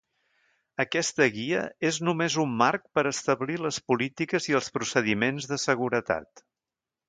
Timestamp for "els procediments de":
4.63-5.63